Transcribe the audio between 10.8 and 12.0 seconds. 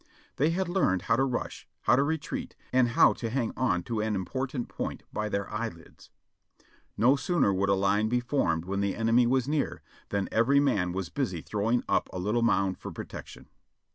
was busy throwing